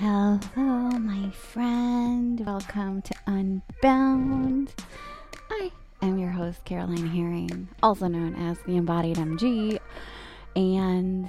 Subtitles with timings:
[0.00, 0.38] Hello,
[0.98, 2.40] my friend.
[2.46, 4.72] Welcome to Unbound.
[5.50, 9.78] I am your host, Caroline Herring, also known as the Embodied MG.
[10.56, 11.28] And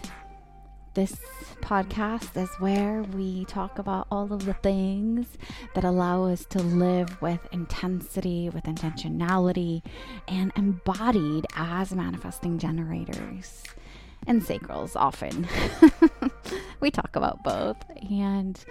[0.94, 1.18] this
[1.60, 5.28] podcast is where we talk about all of the things
[5.76, 9.84] that allow us to live with intensity, with intentionality,
[10.30, 13.64] and embodied as manifesting generators
[14.28, 15.46] and sacrals often.
[16.80, 17.78] we talk about both.
[18.10, 18.64] And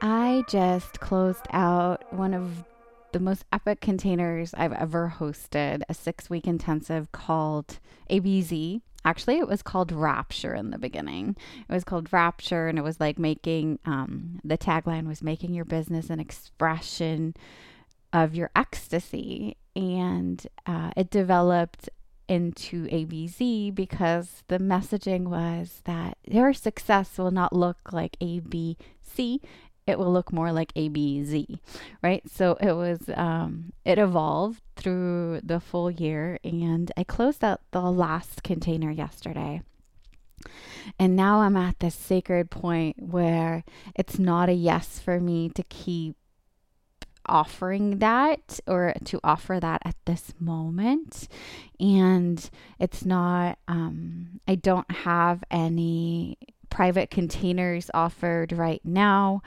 [0.00, 2.64] I just closed out one of
[3.12, 7.78] the most epic containers I've ever hosted, a six week intensive called
[8.10, 8.80] ABZ.
[9.04, 11.36] Actually, it was called Rapture in the beginning.
[11.68, 15.64] It was called Rapture, and it was like making um, the tagline was making your
[15.64, 17.34] business an expression
[18.12, 19.56] of your ecstasy.
[19.74, 21.88] And uh, it developed
[22.32, 29.38] into ABZ because the messaging was that your success will not look like ABC,
[29.86, 31.58] it will look more like ABZ,
[32.02, 32.22] right?
[32.30, 37.82] So it was, um, it evolved through the full year, and I closed out the
[37.82, 39.60] last container yesterday.
[40.98, 43.62] And now I'm at this sacred point where
[43.94, 46.16] it's not a yes for me to keep
[47.26, 51.28] offering that or to offer that at this moment.
[51.80, 52.48] And
[52.78, 56.38] it's not, um, I don't have any
[56.70, 59.42] private containers offered right now.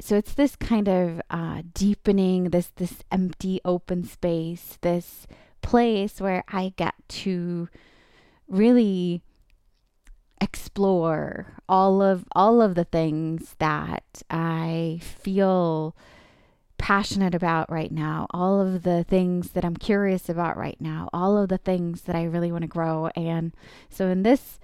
[0.00, 5.26] So it's this kind of uh, deepening, this this empty open space, this
[5.60, 7.68] place where I get to
[8.46, 9.22] really
[10.40, 15.96] explore all of all of the things that I feel
[16.78, 21.36] passionate about right now, all of the things that I'm curious about right now, all
[21.36, 23.08] of the things that I really want to grow.
[23.16, 23.52] And
[23.90, 24.60] so in this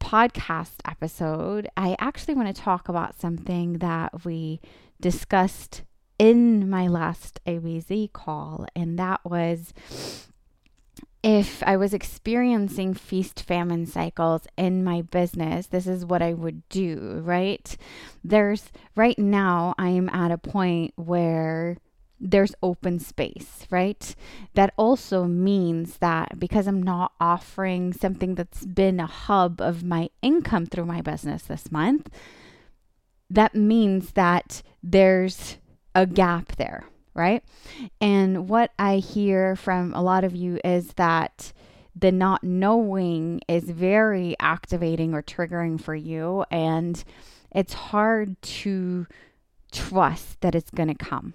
[0.00, 4.60] podcast episode, I actually want to talk about something that we
[5.00, 5.82] discussed
[6.18, 9.74] in my last ABZ call, and that was
[11.24, 16.68] if I was experiencing feast famine cycles in my business, this is what I would
[16.68, 17.74] do, right?
[18.22, 21.78] There's right now, I'm at a point where
[22.20, 24.14] there's open space, right?
[24.52, 30.10] That also means that because I'm not offering something that's been a hub of my
[30.20, 32.10] income through my business this month,
[33.30, 35.56] that means that there's
[35.94, 37.42] a gap there right?
[38.00, 41.52] And what I hear from a lot of you is that
[41.96, 46.44] the not knowing is very activating or triggering for you.
[46.50, 47.02] And
[47.52, 49.06] it's hard to
[49.70, 51.34] trust that it's going to come.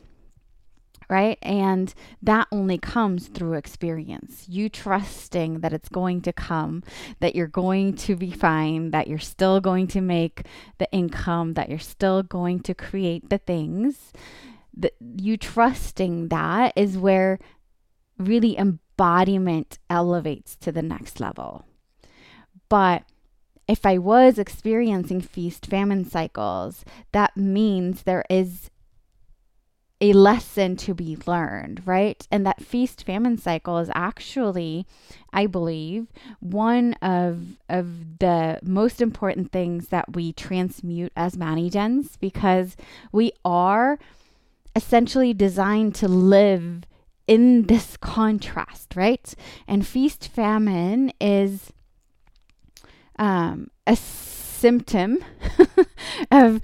[1.09, 1.39] Right.
[1.41, 1.91] And
[2.21, 4.45] that only comes through experience.
[4.47, 6.83] You trusting that it's going to come,
[7.19, 10.43] that you're going to be fine, that you're still going to make
[10.77, 14.13] the income, that you're still going to create the things
[14.99, 17.39] you trusting that is where
[18.17, 21.65] really embodiment elevates to the next level.
[22.69, 23.03] But
[23.67, 28.69] if I was experiencing feast famine cycles, that means there is
[30.01, 32.25] a lesson to be learned, right?
[32.31, 34.87] And that feast famine cycle is actually,
[35.33, 36.07] I believe,
[36.39, 42.77] one of of the most important things that we transmute as manigens because
[43.11, 43.99] we are
[44.79, 46.83] essentially designed to live
[47.27, 49.35] in this contrast, right?
[49.67, 51.73] And feast famine is
[53.17, 55.17] um, a symptom
[56.31, 56.61] of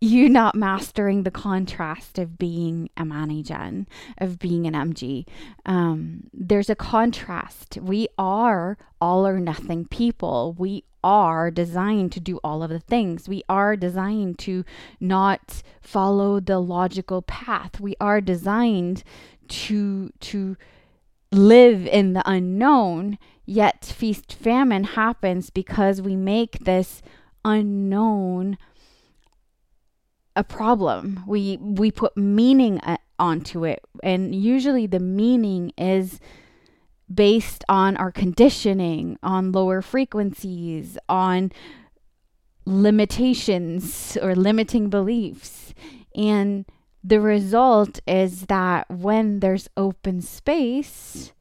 [0.00, 3.86] you not mastering the contrast of being a manigen,
[4.18, 5.26] of being an MG.
[5.66, 7.78] Um, there's a contrast.
[7.80, 10.54] We are all or nothing people.
[10.56, 13.28] We are designed to do all of the things.
[13.28, 14.64] We are designed to
[15.00, 17.80] not follow the logical path.
[17.80, 19.02] We are designed
[19.48, 20.56] to to
[21.32, 27.02] live in the unknown, yet feast famine happens because we make this
[27.44, 28.58] unknown
[30.38, 31.24] a problem.
[31.26, 36.20] We we put meaning uh, onto it, and usually the meaning is
[37.12, 41.50] based on our conditioning, on lower frequencies, on
[42.64, 45.74] limitations or limiting beliefs.
[46.14, 46.66] And
[47.02, 51.32] the result is that when there's open space,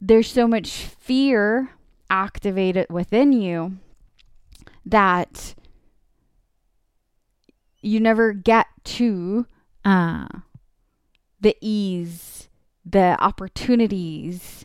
[0.00, 1.70] there's so much fear
[2.10, 3.78] activated within you
[4.84, 5.54] that
[7.82, 9.46] you never get to
[9.84, 10.26] uh,
[11.40, 12.48] the ease,
[12.84, 14.64] the opportunities,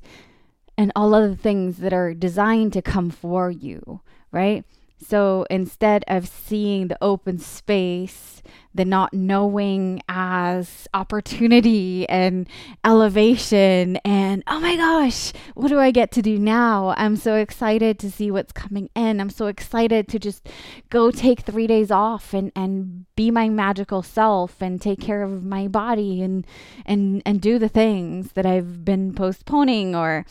[0.77, 4.63] and all the things that are designed to come for you, right?
[5.05, 8.41] So instead of seeing the open space,
[8.77, 12.47] the not knowing as opportunity and
[12.83, 16.93] elevation, and oh my gosh, what do I get to do now?
[16.97, 19.19] I'm so excited to see what's coming in.
[19.19, 20.47] I'm so excited to just
[20.89, 25.43] go take three days off and, and be my magical self and take care of
[25.43, 26.45] my body and
[26.85, 30.25] and and do the things that I've been postponing or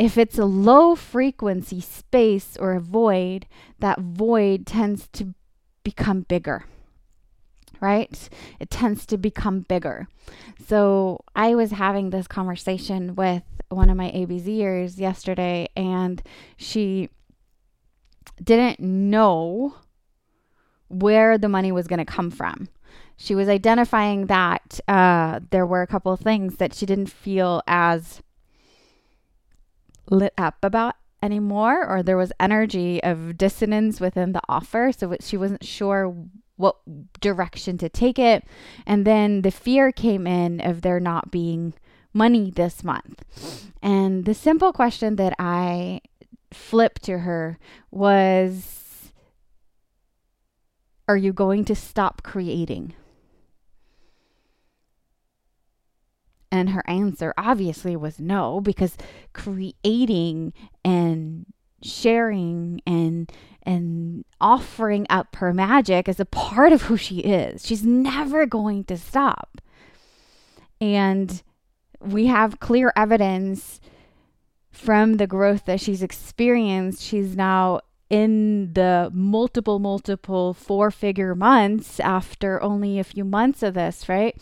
[0.00, 3.46] if it's a low frequency space or a void,
[3.80, 5.34] that void tends to
[5.82, 6.64] become bigger,
[7.80, 8.28] right?
[8.58, 10.08] It tends to become bigger.
[10.66, 16.22] So I was having this conversation with one of my ABZers yesterday, and
[16.56, 17.08] she
[18.42, 19.74] didn't know
[20.88, 22.68] where the money was going to come from.
[23.16, 27.62] She was identifying that uh, there were a couple of things that she didn't feel
[27.66, 28.22] as
[30.10, 34.92] lit up about anymore or there was energy of dissonance within the offer.
[34.96, 36.14] So she wasn't sure
[36.56, 36.76] what
[37.20, 38.44] direction to take it.
[38.86, 41.74] And then the fear came in of there not being
[42.12, 43.22] money this month.
[43.82, 46.00] And the simple question that i
[46.52, 47.58] flipped to her
[47.90, 49.12] was
[51.08, 52.94] are you going to stop creating
[56.52, 58.96] And her answer obviously was no, because
[59.32, 60.52] creating
[60.84, 61.46] and
[61.82, 63.30] sharing and
[63.62, 67.66] and offering up her magic is a part of who she is.
[67.66, 69.60] She's never going to stop.
[70.80, 71.42] And
[72.00, 73.80] we have clear evidence
[74.70, 77.02] from the growth that she's experienced.
[77.02, 83.74] She's now in the multiple, multiple four figure months after only a few months of
[83.74, 84.36] this, right?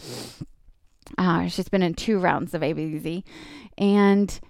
[1.16, 3.22] Uh, she's been in two rounds of ABZ.
[3.76, 4.40] And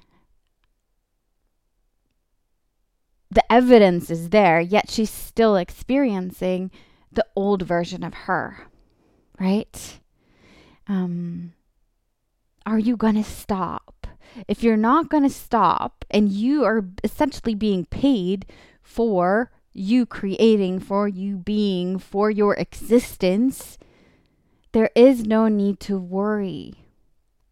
[3.31, 6.71] the evidence is there, yet she's still experiencing
[7.13, 8.67] the old version of her,
[9.39, 10.01] right?
[10.87, 11.53] Um,
[12.65, 14.07] are you going to stop?
[14.47, 18.47] If you're not going to stop and you are essentially being paid
[18.83, 23.79] for you creating, for you being, for your existence,
[24.73, 26.75] there is no need to worry,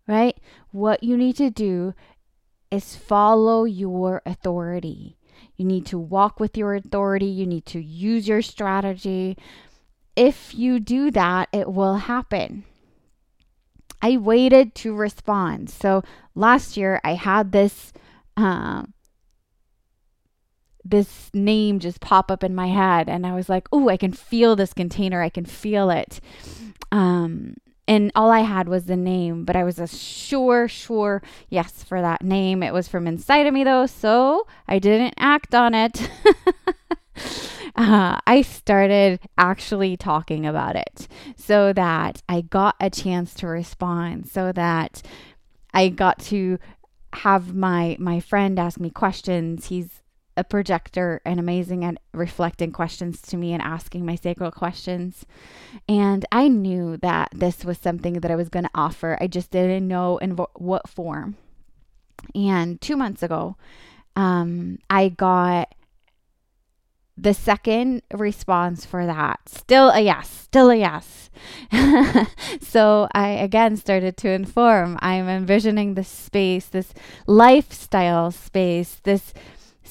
[0.07, 0.37] right?
[0.71, 1.95] What you need to do
[2.71, 5.17] is follow your authority.
[5.57, 7.27] You need to walk with your authority.
[7.27, 9.37] You need to use your strategy.
[10.15, 12.65] If you do that, it will happen.
[14.03, 15.71] I waited to respond.
[15.71, 16.03] So
[16.35, 17.93] last year I had this
[18.37, 18.85] uh,
[20.91, 24.13] this name just pop up in my head, and I was like, "Oh, I can
[24.13, 25.23] feel this container.
[25.23, 26.21] I can feel it."
[26.93, 27.57] Um,
[27.89, 32.01] and all I had was the name, but I was a sure, sure yes for
[32.01, 32.63] that name.
[32.63, 36.11] It was from inside of me though, so I didn't act on it.
[37.77, 41.07] uh, I started actually talking about it
[41.37, 45.03] so that I got a chance to respond, so that
[45.73, 46.59] I got to
[47.13, 49.67] have my my friend ask me questions.
[49.67, 50.03] He's
[50.37, 55.25] a projector and amazing at reflecting questions to me and asking my sacral questions.
[55.89, 59.17] And I knew that this was something that I was going to offer.
[59.21, 61.37] I just didn't know in vo- what form.
[62.35, 63.57] And two months ago,
[64.15, 65.75] um, I got
[67.17, 69.49] the second response for that.
[69.49, 71.31] Still a yes, still a yes.
[72.61, 74.99] so I again started to inform.
[75.01, 76.93] I'm envisioning this space, this
[77.27, 79.33] lifestyle space, this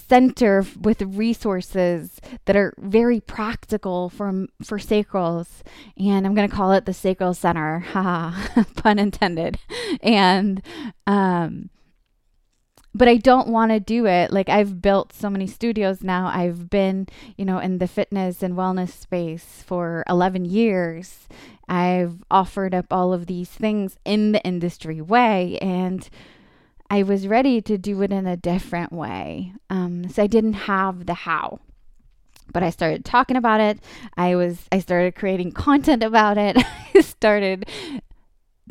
[0.08, 5.62] center with resources that are very practical for for sacrals
[5.98, 7.84] and i'm going to call it the sacral center
[8.76, 9.58] pun intended
[10.02, 10.62] and
[11.08, 11.70] um
[12.96, 14.32] but I don't want to do it.
[14.32, 16.28] Like I've built so many studios now.
[16.34, 21.28] I've been, you know, in the fitness and wellness space for 11 years.
[21.68, 26.10] I've offered up all of these things in the industry way and
[26.90, 29.54] I was ready to do it in a different way.
[29.70, 31.60] Um, so I didn't have the how.
[32.54, 33.80] But I started talking about it.
[34.16, 36.58] I was I started creating content about it.
[36.96, 37.68] I started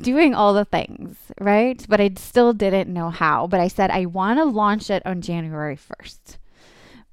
[0.01, 1.85] doing all the things, right?
[1.89, 3.47] But I still didn't know how.
[3.47, 6.39] But I said I want to launch it on January 1st.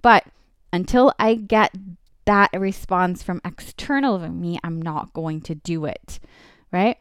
[0.02, 0.26] But
[0.72, 1.76] until I get
[2.26, 6.20] that response from external of me, I'm not going to do it,
[6.72, 6.98] right?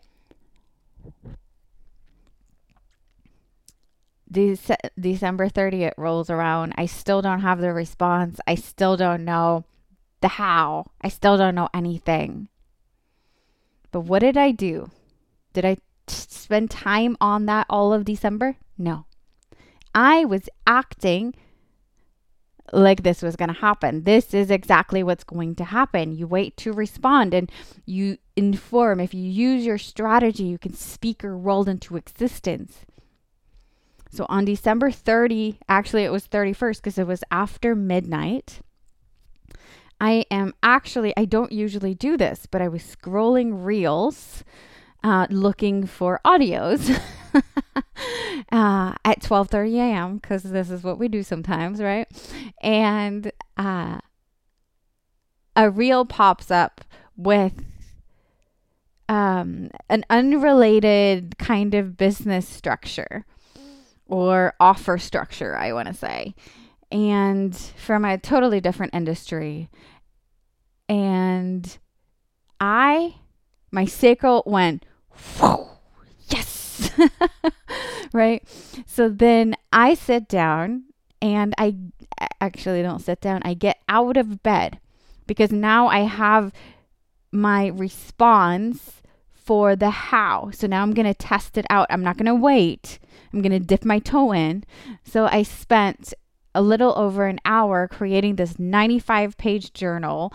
[4.32, 6.72] Dece- December 30th rolls around.
[6.76, 8.38] I still don't have the response.
[8.46, 9.64] I still don't know
[10.20, 10.90] the how.
[11.00, 12.48] I still don't know anything.
[13.90, 14.90] But what did I do?
[15.52, 18.56] Did I t- spend time on that all of December?
[18.78, 19.06] No.
[19.94, 21.34] I was acting
[22.72, 24.04] like this was going to happen.
[24.04, 26.12] This is exactly what's going to happen.
[26.12, 27.50] You wait to respond and
[27.84, 29.00] you inform.
[29.00, 32.84] If you use your strategy, you can speak your world into existence.
[34.10, 38.60] So on December 30, actually it was 31st because it was after midnight.
[40.00, 44.42] I am actually, I don't usually do this, but I was scrolling reels
[45.04, 46.90] uh, looking for audios
[48.52, 50.18] uh, at 12:30 a.m.
[50.18, 52.06] because this is what we do sometimes, right?
[52.62, 54.00] And uh,
[55.56, 56.82] a reel pops up
[57.16, 57.64] with
[59.08, 63.24] um, an unrelated kind of business structure
[64.10, 66.34] or offer structure, I want to say,
[66.90, 69.70] and from a totally different industry.
[70.88, 71.78] And
[72.58, 73.14] I,
[73.70, 74.84] my sacral went,
[76.28, 76.90] yes,
[78.12, 78.42] right?
[78.86, 80.86] So then I sit down
[81.22, 81.76] and I
[82.40, 84.80] actually don't sit down, I get out of bed
[85.28, 86.52] because now I have
[87.30, 89.02] my response
[89.42, 90.50] for the how.
[90.52, 91.86] So now I'm going to test it out.
[91.90, 92.98] I'm not going to wait.
[93.32, 94.64] I'm going to dip my toe in.
[95.04, 96.14] So I spent
[96.54, 100.32] a little over an hour creating this 95 page journal.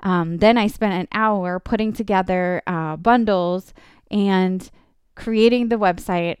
[0.00, 3.74] Um, then I spent an hour putting together uh, bundles
[4.10, 4.68] and
[5.14, 6.38] creating the website.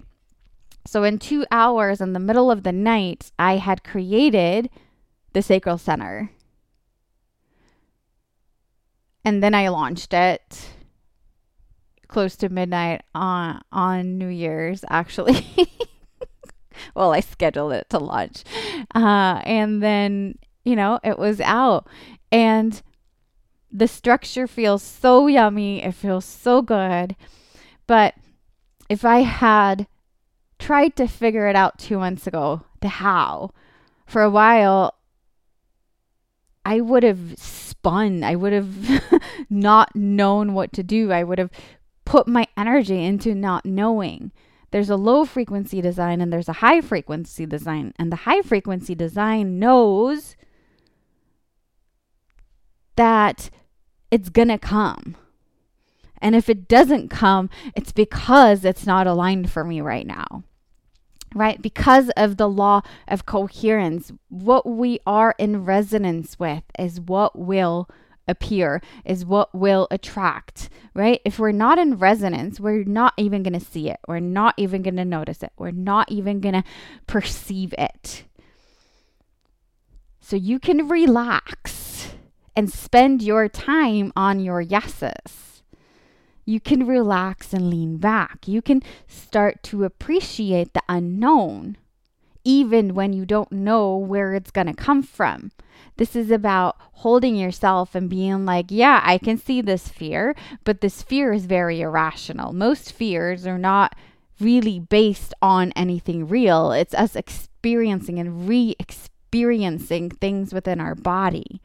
[0.86, 4.70] So, in two hours in the middle of the night, I had created
[5.32, 6.30] the Sacral Center.
[9.24, 10.68] And then I launched it
[12.16, 15.46] close to midnight on on New Year's actually.
[16.94, 18.42] well, I scheduled it to launch.
[18.94, 21.86] Uh, and then, you know, it was out.
[22.32, 22.80] And
[23.70, 25.82] the structure feels so yummy.
[25.82, 27.16] It feels so good.
[27.86, 28.14] But
[28.88, 29.86] if I had
[30.58, 33.50] tried to figure it out two months ago, the how,
[34.06, 34.94] for a while,
[36.64, 38.24] I would have spun.
[38.24, 39.04] I would have
[39.50, 41.12] not known what to do.
[41.12, 41.50] I would have
[42.06, 44.32] put my energy into not knowing.
[44.70, 47.92] There's a low frequency design and there's a high frequency design.
[47.98, 50.36] And the high frequency design knows
[52.94, 53.50] that
[54.10, 55.16] it's going to come.
[56.22, 60.44] And if it doesn't come, it's because it's not aligned for me right now.
[61.34, 61.60] Right?
[61.60, 67.90] Because of the law of coherence, what we are in resonance with is what will
[68.28, 71.20] appear, is what will attract, right?
[71.24, 74.00] If we're not in resonance, we're not even going to see it.
[74.06, 75.52] We're not even going to notice it.
[75.56, 76.64] We're not even going to
[77.06, 78.24] perceive it.
[80.20, 82.14] So you can relax
[82.56, 85.46] and spend your time on your yeses
[86.46, 88.46] you can relax and lean back.
[88.46, 91.76] You can start to appreciate the unknown,
[92.44, 95.50] even when you don't know where it's going to come from.
[95.96, 100.34] This is about holding yourself and being like, yeah, I can see this fear,
[100.64, 102.52] but this fear is very irrational.
[102.52, 103.94] Most fears are not
[104.38, 111.62] really based on anything real, it's us experiencing and re experiencing things within our body.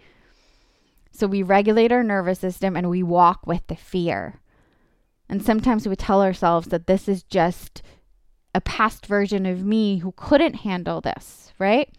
[1.11, 4.39] So we regulate our nervous system and we walk with the fear.
[5.27, 7.81] And sometimes we tell ourselves that this is just
[8.55, 11.89] a past version of me who couldn't handle this, right?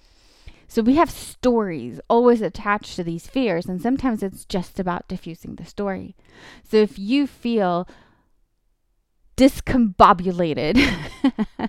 [0.72, 5.56] So we have stories always attached to these fears, and sometimes it's just about diffusing
[5.56, 6.16] the story.
[6.64, 7.86] So if you feel
[9.36, 10.78] discombobulated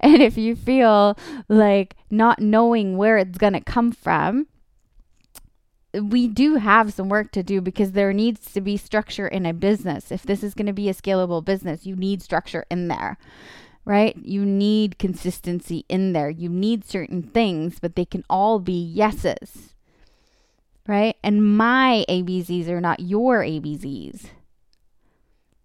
[0.00, 1.18] and if you feel
[1.48, 4.46] like not knowing where it's going to come from,
[5.92, 9.52] we do have some work to do because there needs to be structure in a
[9.52, 10.12] business.
[10.12, 13.18] If this is going to be a scalable business, you need structure in there,
[13.84, 14.16] right?
[14.16, 16.30] You need consistency in there.
[16.30, 19.74] You need certain things, but they can all be yeses,
[20.86, 21.16] right?
[21.22, 24.26] And my ABZs are not your ABZs,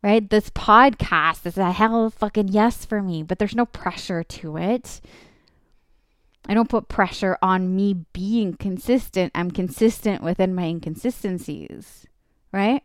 [0.04, 0.30] right?
[0.30, 4.24] This podcast is a hell of a fucking yes for me, but there's no pressure
[4.24, 5.02] to it.
[6.48, 9.32] I don't put pressure on me being consistent.
[9.36, 12.06] I'm consistent within my inconsistencies,
[12.52, 12.82] right?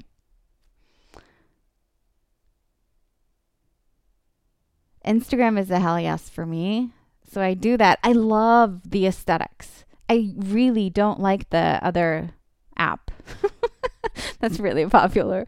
[5.04, 6.90] Instagram is a hell yes for me.
[7.30, 7.99] So I do that.
[8.02, 9.84] I love the aesthetics.
[10.08, 12.30] I really don't like the other
[12.76, 13.11] app.
[14.40, 15.46] That's really popular.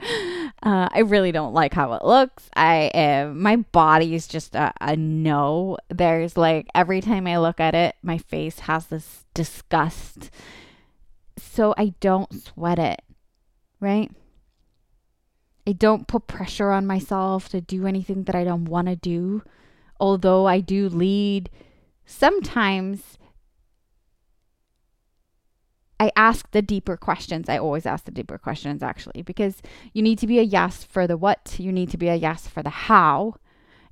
[0.62, 2.48] Uh, I really don't like how it looks.
[2.56, 5.76] I am, my body is just a, a no.
[5.90, 10.30] There's like every time I look at it, my face has this disgust.
[11.38, 13.02] So I don't sweat it,
[13.78, 14.10] right?
[15.66, 19.42] I don't put pressure on myself to do anything that I don't want to do.
[19.98, 21.50] Although I do lead
[22.06, 23.18] sometimes
[25.98, 27.48] I ask the deeper questions.
[27.48, 31.06] I always ask the deeper questions actually because you need to be a yes for
[31.06, 33.36] the what, you need to be a yes for the how.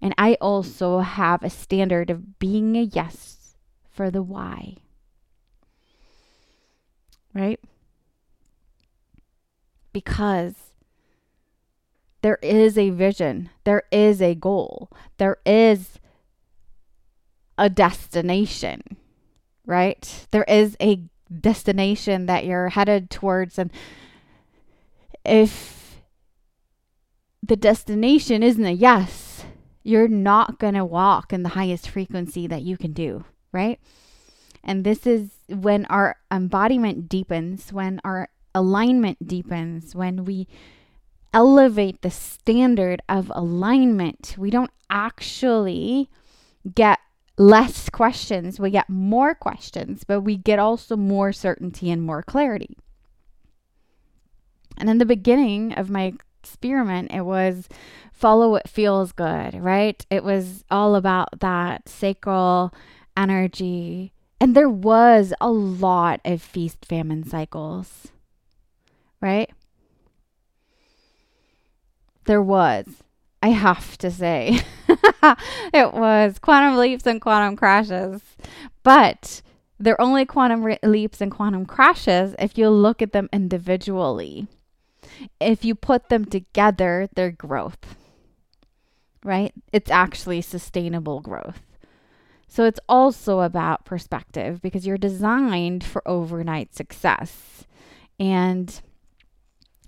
[0.01, 3.57] And I also have a standard of being a yes
[3.91, 4.77] for the why.
[7.33, 7.59] Right?
[9.95, 10.74] Because
[12.25, 15.99] there is a vision, there is a goal, there is
[17.59, 18.81] a destination,
[19.67, 20.27] right?
[20.31, 21.03] There is a
[21.39, 23.59] destination that you're headed towards.
[23.59, 23.71] And
[25.23, 26.01] if
[27.43, 29.45] the destination isn't a yes,
[29.83, 33.79] you're not going to walk in the highest frequency that you can do, right?
[34.63, 40.49] And this is when our embodiment deepens, when our alignment deepens, when we
[41.35, 44.37] elevate the standard of alignment.
[44.39, 46.09] We don't actually
[46.75, 47.01] get
[47.37, 52.79] less questions, we get more questions, but we get also more certainty and more clarity.
[54.79, 57.69] And in the beginning of my experiment, it was
[58.13, 60.05] follow what feels good, right?
[60.11, 62.73] It was all about that sacral
[63.17, 64.13] energy.
[64.41, 68.09] And there was a lot of feast famine cycles,
[69.21, 69.51] right?
[72.27, 72.87] There was.
[73.43, 74.61] I have to say.
[74.89, 78.23] it was quantum leaps and quantum crashes.
[78.83, 79.43] But
[79.79, 84.47] they're only quantum re- leaps and quantum crashes if you look at them individually.
[85.41, 87.97] If you put them together, they're growth,
[89.23, 89.53] right?
[89.73, 91.61] It's actually sustainable growth.
[92.49, 97.67] So it's also about perspective because you're designed for overnight success.
[98.19, 98.81] And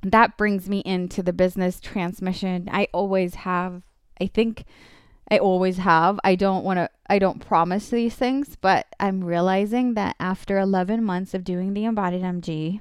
[0.03, 2.69] that brings me into the business transmission.
[2.71, 3.83] I always have,
[4.21, 4.65] I think
[5.31, 6.21] I always have.
[6.23, 11.03] I don't want to, I don't promise these things, but I'm realizing that after 11
[11.05, 12.81] months of doing the embodied MG,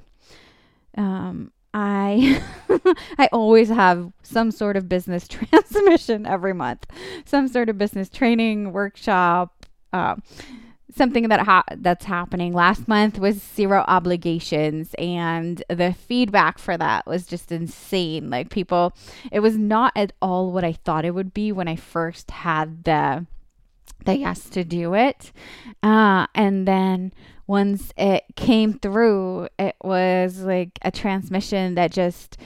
[0.96, 2.42] um, I
[3.18, 6.86] I always have some sort of business transmission every month,
[7.24, 10.16] some sort of business training workshop, uh,
[10.94, 12.52] something that ha- that's happening.
[12.52, 18.30] Last month was zero obligations and the feedback for that was just insane.
[18.30, 18.94] Like people
[19.32, 22.84] it was not at all what i thought it would be when i first had
[22.84, 23.26] the
[24.04, 25.32] the yes to do it.
[25.82, 27.12] Uh, and then
[27.46, 32.36] once it came through it was like a transmission that just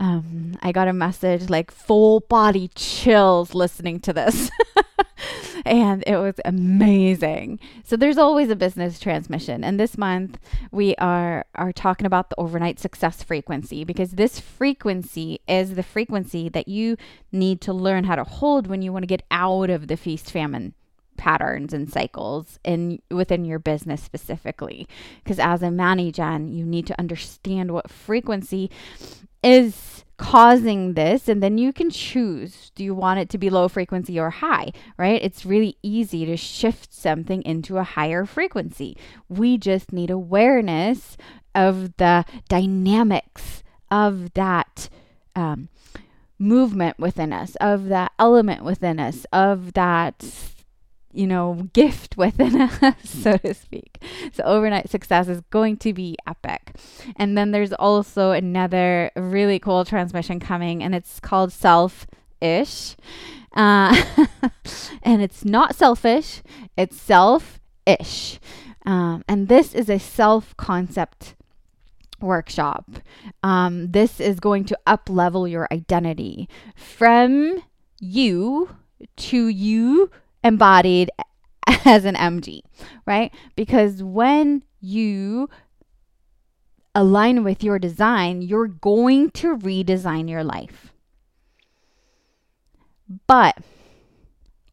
[0.00, 4.50] um, I got a message like full body chills listening to this.
[5.66, 7.60] and it was amazing.
[7.84, 9.62] So there's always a business transmission.
[9.62, 10.38] And this month
[10.72, 16.48] we are are talking about the overnight success frequency because this frequency is the frequency
[16.48, 16.96] that you
[17.30, 20.30] need to learn how to hold when you want to get out of the feast
[20.30, 20.72] famine
[21.18, 24.88] patterns and cycles in within your business specifically
[25.22, 28.70] because as a manager you need to understand what frequency
[29.42, 33.68] is causing this and then you can choose do you want it to be low
[33.68, 35.22] frequency or high right?
[35.22, 38.98] It's really easy to shift something into a higher frequency.
[39.28, 41.16] We just need awareness
[41.54, 44.90] of the dynamics of that
[45.34, 45.68] um,
[46.38, 50.22] movement within us of that element within us of that
[51.12, 54.02] you know, gift within us, so to speak.
[54.32, 56.76] So overnight success is going to be epic.
[57.16, 62.06] And then there's also another really cool transmission coming, and it's called self
[62.40, 62.96] ish.
[63.54, 64.00] Uh,
[65.02, 66.42] and it's not selfish,
[66.76, 68.38] it's self ish.
[68.86, 71.34] Um, and this is a self concept
[72.20, 72.98] workshop.
[73.42, 77.62] Um, this is going to up level your identity from
[77.98, 78.76] you
[79.16, 80.10] to you
[80.42, 81.10] embodied
[81.84, 82.62] as an MG,
[83.06, 83.32] right?
[83.56, 85.48] Because when you
[86.94, 90.92] align with your design, you're going to redesign your life.
[93.26, 93.56] But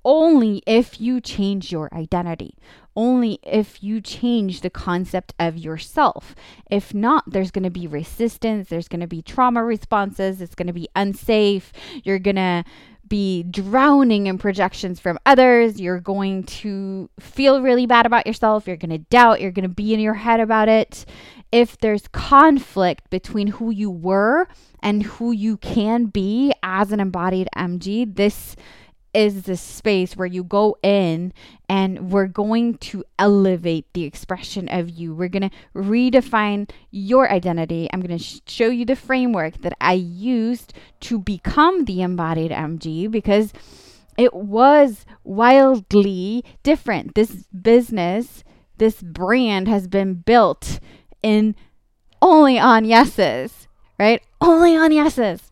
[0.05, 2.55] only if you change your identity,
[2.95, 6.33] only if you change the concept of yourself.
[6.71, 10.67] If not, there's going to be resistance, there's going to be trauma responses, it's going
[10.67, 12.63] to be unsafe, you're going to
[13.07, 15.79] be drowning in projections from others.
[15.79, 18.67] You're going to feel really bad about yourself.
[18.67, 19.41] You're going to doubt.
[19.41, 21.05] You're going to be in your head about it.
[21.51, 24.47] If there's conflict between who you were
[24.81, 28.55] and who you can be as an embodied MG, this
[29.17, 31.33] is the space where you go in
[31.67, 35.15] and we're going to elevate the expression of you.
[35.15, 37.89] We're going to redefine your identity.
[37.91, 42.51] I'm going to sh- show you the framework that I used to become the embodied
[42.51, 43.53] MG because
[44.19, 47.15] it was wildly different.
[47.15, 48.43] This business,
[48.77, 50.79] this brand has been built
[51.23, 51.55] in
[52.21, 54.21] only on yeses, right?
[54.39, 55.46] Only on yeses.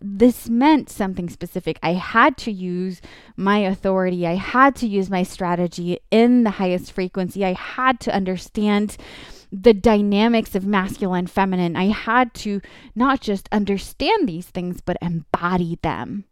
[0.00, 1.78] This meant something specific.
[1.82, 3.02] I had to use
[3.36, 4.26] my authority.
[4.26, 7.44] I had to use my strategy in the highest frequency.
[7.44, 8.96] I had to understand
[9.52, 11.76] the dynamics of masculine feminine.
[11.76, 12.60] I had to
[12.94, 16.24] not just understand these things, but embody them.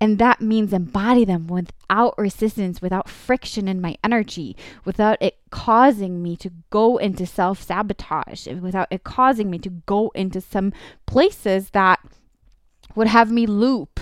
[0.00, 6.22] And that means embody them without resistance, without friction in my energy, without it causing
[6.22, 10.72] me to go into self sabotage, without it causing me to go into some
[11.06, 12.00] places that
[12.94, 14.00] would have me loop,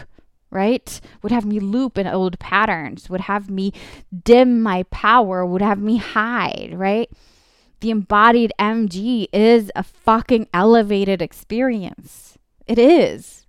[0.51, 1.01] right?
[1.23, 3.73] Would have me loop in old patterns, would have me
[4.25, 7.11] dim my power, would have me hide, right?
[7.81, 12.37] The embodied MG is a fucking elevated experience.
[12.67, 13.41] It is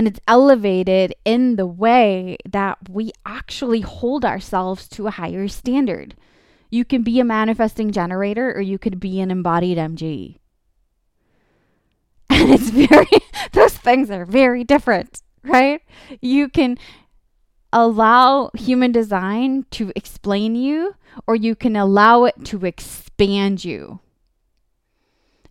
[0.00, 6.16] and it's elevated in the way that we actually hold ourselves to a higher standard.
[6.70, 10.38] You can be a manifesting generator or you could be an embodied MG.
[12.44, 13.06] And it's very,
[13.52, 15.82] those things are very different, right?
[16.22, 16.78] You can
[17.70, 20.94] allow human design to explain you
[21.26, 24.00] or you can allow it to expand you.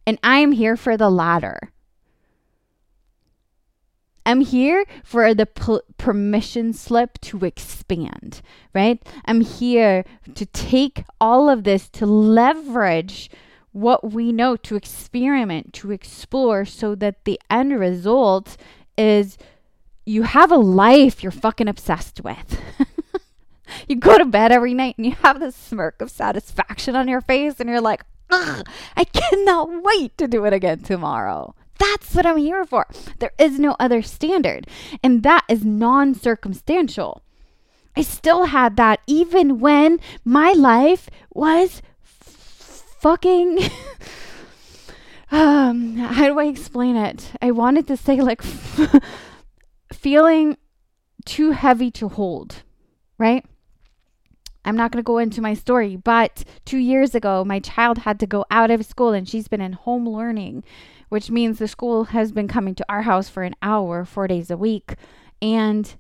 [0.08, 1.60] And I am here for the latter.
[4.26, 8.42] I'm here for the p- permission slip to expand,
[8.74, 9.00] right?
[9.26, 13.30] I'm here to take all of this to leverage
[13.72, 18.58] what we know, to experiment, to explore, so that the end result
[18.98, 19.38] is
[20.06, 22.60] you have a life you're fucking obsessed with.
[23.88, 27.22] you go to bed every night and you have this smirk of satisfaction on your
[27.22, 31.56] face, and you're like, I cannot wait to do it again tomorrow.
[31.80, 32.88] That's what I'm here for.
[33.20, 34.68] There is no other standard.
[35.02, 37.24] And that is non circumstantial.
[37.96, 41.82] I still had that even when my life was
[43.00, 43.60] fucking.
[45.32, 47.32] um, how do I explain it?
[47.42, 48.42] I wanted to say, like,
[49.94, 50.58] feeling
[51.26, 52.64] too heavy to hold,
[53.18, 53.46] right?
[54.66, 58.20] I'm not going to go into my story, but two years ago, my child had
[58.20, 60.64] to go out of school and she's been in home learning
[61.10, 64.50] which means the school has been coming to our house for an hour, four days
[64.50, 64.94] a week.
[65.42, 65.96] And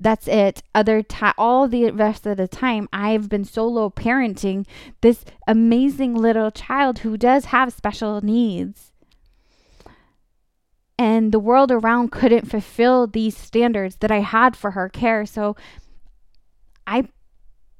[0.00, 0.62] that's it.
[0.74, 4.66] Other time, all the rest of the time, I've been solo parenting
[5.02, 8.92] this amazing little child who does have special needs.
[10.98, 15.24] And the world around couldn't fulfill these standards that I had for her care.
[15.26, 15.56] So
[16.86, 17.08] I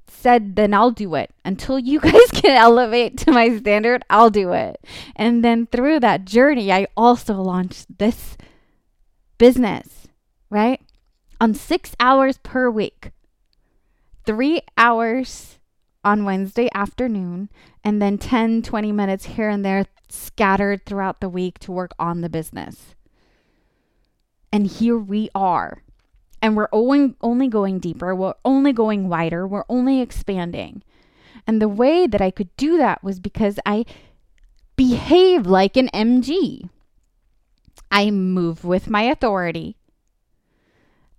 [0.08, 1.30] said, then I'll do it.
[1.44, 4.84] Until you guys can elevate to my standard, I'll do it.
[5.16, 8.36] And then through that journey, I also launched this
[9.38, 10.06] business,
[10.50, 10.80] right?
[11.40, 13.12] On six hours per week,
[14.26, 15.58] three hours
[16.04, 17.48] on Wednesday afternoon,
[17.82, 22.20] and then 10, 20 minutes here and there scattered throughout the week to work on
[22.20, 22.94] the business.
[24.52, 25.82] And here we are
[26.42, 30.82] and we're only, only going deeper, we're only going wider, we're only expanding.
[31.46, 33.84] And the way that I could do that was because I
[34.76, 36.68] behave like an MG.
[37.90, 39.76] I move with my authority.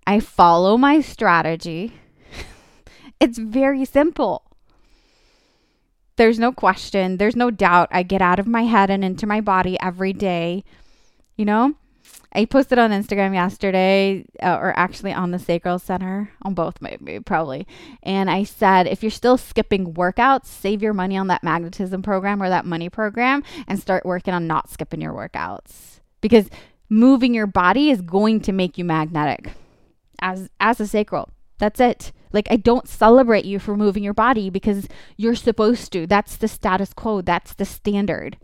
[0.06, 1.94] I follow my strategy.
[3.20, 4.42] it's very simple.
[6.16, 7.88] There's no question, there's no doubt.
[7.90, 10.62] I get out of my head and into my body every day.
[11.36, 11.74] You know,
[12.34, 17.20] I posted on Instagram yesterday, uh, or actually on the Sacral Center, on both maybe
[17.20, 17.66] probably,
[18.02, 22.42] and I said if you're still skipping workouts, save your money on that magnetism program
[22.42, 26.48] or that money program, and start working on not skipping your workouts because
[26.88, 29.52] moving your body is going to make you magnetic
[30.22, 31.28] as as a sacral.
[31.58, 32.12] That's it.
[32.32, 36.06] Like I don't celebrate you for moving your body because you're supposed to.
[36.06, 37.20] That's the status quo.
[37.20, 38.38] That's the standard.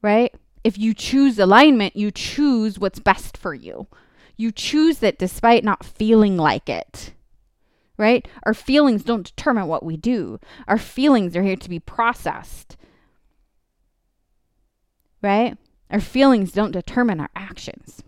[0.00, 0.34] Right?
[0.64, 3.88] if you choose alignment, you choose what's best for you.
[4.36, 7.12] You choose it despite not feeling like it.
[7.98, 8.26] Right?
[8.44, 10.40] Our feelings don't determine what we do.
[10.66, 12.76] Our feelings are here to be processed.
[15.20, 15.56] Right?
[15.90, 18.02] Our feelings don't determine our actions.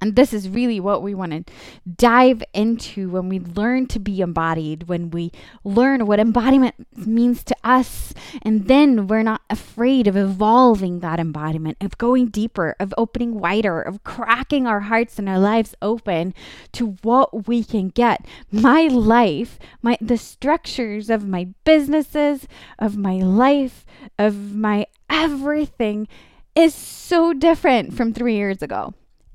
[0.00, 1.52] And this is really what we want to
[1.96, 5.32] dive into when we learn to be embodied, when we
[5.64, 8.12] learn what embodiment means to us.
[8.42, 13.80] And then we're not afraid of evolving that embodiment, of going deeper, of opening wider,
[13.80, 16.34] of cracking our hearts and our lives open
[16.72, 18.26] to what we can get.
[18.52, 22.46] My life, my the structures of my businesses,
[22.78, 23.86] of my life,
[24.18, 26.06] of my everything
[26.54, 28.92] is so different from 3 years ago.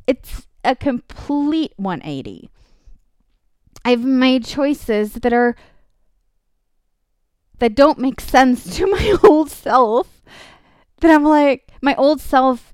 [0.07, 2.49] It's a complete 180.
[3.83, 5.55] I've made choices that are
[7.59, 10.21] that don't make sense to my old self.
[10.99, 12.73] That I'm like, my old self,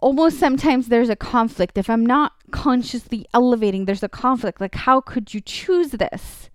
[0.00, 1.78] almost sometimes there's a conflict.
[1.78, 4.60] If I'm not consciously elevating, there's a conflict.
[4.60, 6.50] Like, how could you choose this?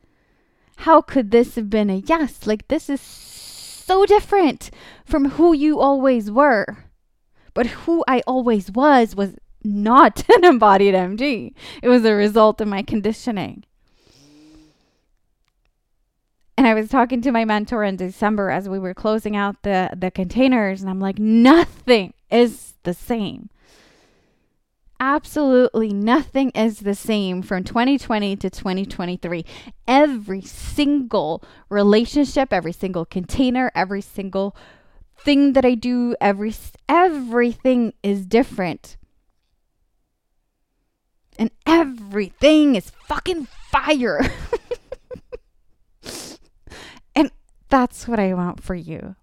[0.78, 2.46] How could this have been a yes?
[2.46, 4.70] Like, this is so different
[5.06, 6.86] from who you always were.
[7.54, 11.54] But who I always was was not an embodied MG.
[11.82, 13.64] It was a result of my conditioning.
[16.58, 19.90] And I was talking to my mentor in December as we were closing out the,
[19.96, 23.50] the containers, and I'm like, nothing is the same.
[25.00, 29.44] Absolutely nothing is the same from 2020 to 2023.
[29.86, 34.56] Every single relationship, every single container, every single
[35.18, 36.54] thing that I do, every
[36.88, 38.96] everything is different.
[41.38, 44.22] And everything is fucking fire.
[47.16, 47.32] and
[47.70, 49.16] that's what I want for you.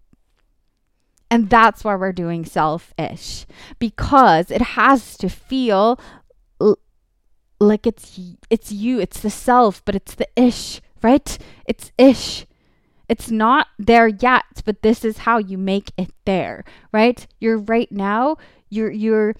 [1.30, 3.46] And that's why we're doing self ish
[3.78, 6.00] because it has to feel
[6.60, 6.78] l-
[7.60, 8.18] like it's
[8.50, 11.38] it's you, it's the self, but it's the ish, right?
[11.66, 12.46] It's ish.
[13.08, 17.24] It's not there yet, but this is how you make it there, right?
[17.40, 18.36] You're right now,
[18.68, 19.34] you're you're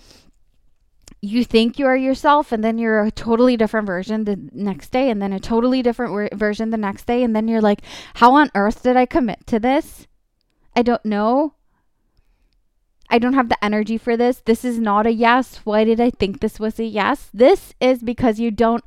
[1.23, 5.11] you think you are yourself and then you're a totally different version the next day
[5.11, 7.83] and then a totally different version the next day and then you're like
[8.15, 10.07] how on earth did i commit to this
[10.75, 11.55] i don't know
[13.11, 14.41] I don't have the energy for this.
[14.45, 15.57] This is not a yes.
[15.65, 17.29] Why did I think this was a yes?
[17.35, 18.85] This is because you don't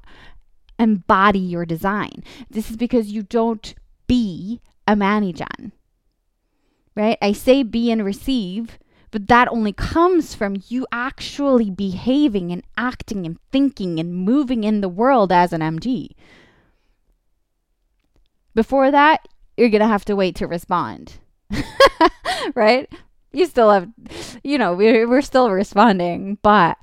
[0.80, 2.24] embody your design.
[2.50, 3.76] This is because you don't
[4.08, 5.74] be a Manigen.
[6.96, 7.18] Right?
[7.22, 8.78] I say be and receive,
[9.14, 14.82] but that only comes from you actually behaving and acting and thinking and moving in
[14.82, 16.10] the world as an MG.
[18.56, 21.14] Before that, you're going to have to wait to respond.
[22.56, 22.92] right?
[23.34, 23.90] you still have,
[24.44, 26.78] you know, we're, we're still responding, but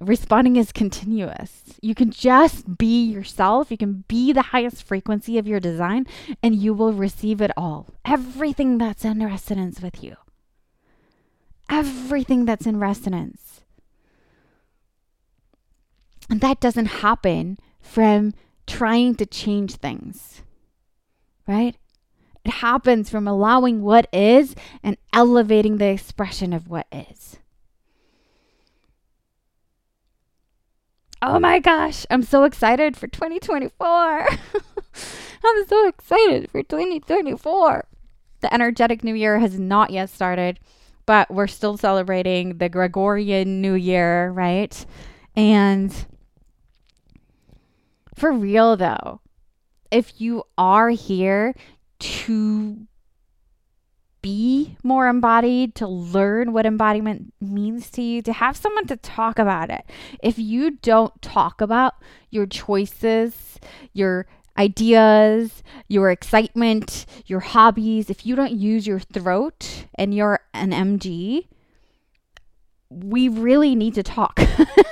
[0.00, 1.62] responding is continuous.
[1.80, 3.70] You can just be yourself.
[3.70, 6.06] You can be the highest frequency of your design,
[6.42, 7.88] and you will receive it all.
[8.04, 10.16] Everything that's in resonance with you.
[11.70, 13.60] Everything that's in resonance.
[16.28, 18.34] And that doesn't happen from
[18.66, 20.42] trying to change things,
[21.46, 21.76] right?
[22.44, 27.38] It happens from allowing what is and elevating the expression of what is.
[31.22, 34.28] Oh my gosh, I'm so excited for 2024.
[35.44, 37.84] I'm so excited for 2024.
[38.40, 40.58] The energetic new year has not yet started,
[41.10, 44.86] but we're still celebrating the Gregorian New Year, right?
[45.34, 45.92] And
[48.14, 49.20] for real though,
[49.90, 51.56] if you are here
[51.98, 52.86] to
[54.22, 59.40] be more embodied, to learn what embodiment means to you, to have someone to talk
[59.40, 59.82] about it.
[60.22, 61.94] If you don't talk about
[62.30, 63.58] your choices,
[63.92, 64.28] your
[64.60, 71.46] ideas, your excitement, your hobbies, if you don't use your throat and you're an MG,
[72.90, 74.38] we really need to talk.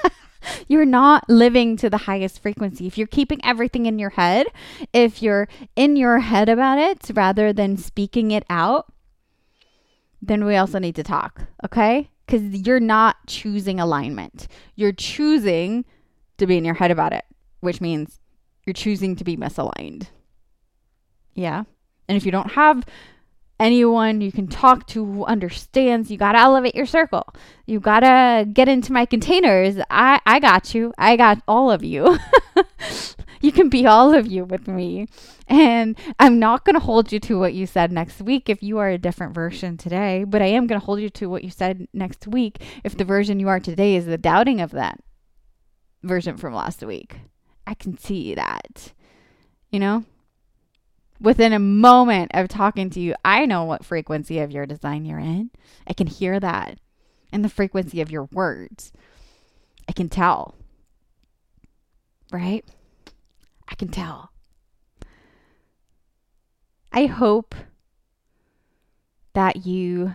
[0.68, 2.86] you're not living to the highest frequency.
[2.86, 4.46] If you're keeping everything in your head,
[4.94, 8.90] if you're in your head about it rather than speaking it out,
[10.22, 12.10] then we also need to talk, okay?
[12.24, 14.48] Because you're not choosing alignment.
[14.76, 15.84] You're choosing
[16.38, 17.24] to be in your head about it,
[17.60, 18.18] which means
[18.68, 20.08] you're choosing to be misaligned.
[21.34, 21.64] Yeah.
[22.06, 22.84] And if you don't have
[23.60, 26.10] anyone you can talk to who understands.
[26.10, 27.26] You got to elevate your circle.
[27.66, 29.76] You got to get into my containers.
[29.90, 30.92] I, I got you.
[30.98, 32.18] I got all of you.
[33.40, 35.08] you can be all of you with me.
[35.48, 38.78] And I'm not going to hold you to what you said next week if you
[38.78, 41.50] are a different version today, but I am going to hold you to what you
[41.50, 45.00] said next week if the version you are today is the doubting of that
[46.02, 47.16] version from last week.
[47.68, 48.92] I can see that.
[49.70, 50.04] You know?
[51.20, 55.18] within a moment of talking to you, I know what frequency of your design you're
[55.18, 55.50] in.
[55.86, 56.78] I can hear that
[57.32, 58.92] and the frequency of your words.
[59.88, 60.54] I can tell.
[62.32, 62.64] Right?
[63.68, 64.30] I can tell.
[66.92, 67.54] I hope
[69.34, 70.14] that you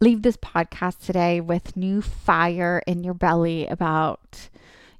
[0.00, 4.48] leave this podcast today with new fire in your belly about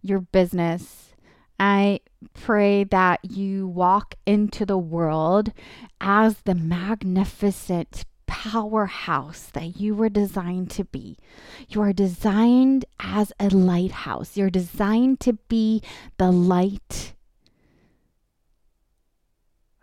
[0.03, 1.15] your business.
[1.61, 2.01] I
[2.35, 5.53] pray that you walk into the world
[6.01, 11.17] as the magnificent powerhouse that you were designed to be.
[11.69, 14.37] You are designed as a lighthouse.
[14.37, 15.83] You're designed to be
[16.19, 17.15] the light.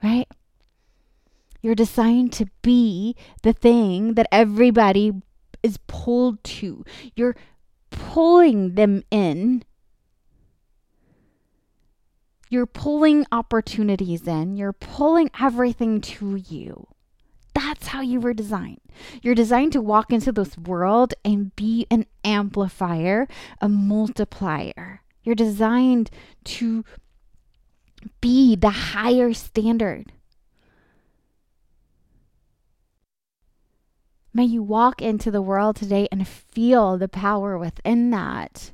[0.05, 0.27] right?
[1.61, 5.11] You're designed to be the thing that everybody
[5.63, 6.85] is pulled to.
[7.15, 7.35] You're
[7.89, 9.63] pulling them in.
[12.55, 14.55] You're pulling opportunities in.
[14.55, 16.87] You're pulling everything to you.
[17.53, 18.79] That's how you were designed.
[19.21, 23.27] You're designed to walk into this world and be an amplifier,
[23.59, 25.01] a multiplier.
[25.21, 26.09] You're designed
[26.45, 26.85] to
[28.21, 30.13] be the higher standard.
[34.33, 38.71] May you walk into the world today and feel the power within that.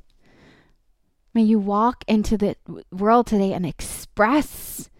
[1.34, 2.56] May you walk into the
[2.90, 4.90] world today and express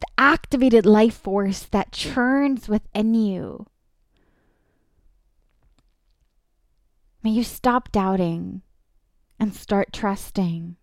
[0.00, 3.66] the activated life force that churns within you.
[7.24, 8.62] May you stop doubting
[9.40, 10.76] and start trusting.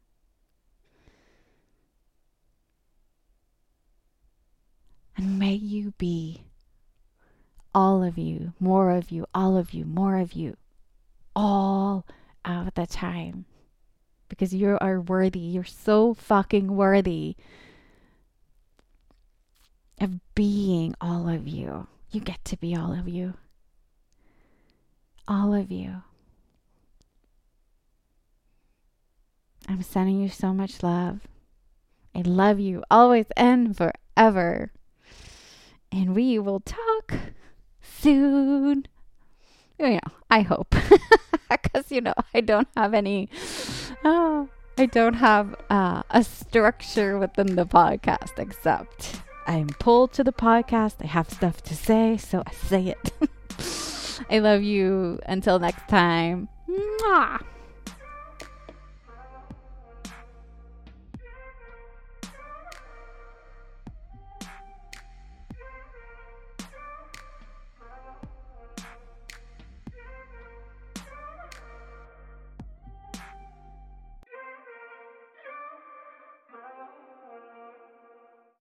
[5.15, 6.43] And may you be
[7.73, 10.57] all of you, more of you, all of you, more of you,
[11.35, 12.05] all
[12.43, 13.45] of the time.
[14.31, 15.39] Because you are worthy.
[15.39, 17.35] You're so fucking worthy
[19.99, 21.87] of being all of you.
[22.11, 23.33] You get to be all of you.
[25.27, 26.03] All of you.
[29.67, 31.19] I'm sending you so much love.
[32.15, 34.71] I love you always and forever.
[35.91, 37.15] And we will talk
[37.81, 38.87] soon.
[39.77, 40.73] Oh, you know, I hope.
[41.49, 43.29] Because, you know, I don't have any,
[44.03, 50.31] oh, I don't have uh, a structure within the podcast except I'm pulled to the
[50.31, 50.95] podcast.
[51.01, 53.11] I have stuff to say, so I say it.
[54.29, 55.19] I love you.
[55.25, 56.47] Until next time.
[56.69, 57.41] Mwah.